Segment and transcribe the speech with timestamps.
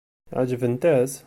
[0.37, 1.13] Ɛeǧbent-as?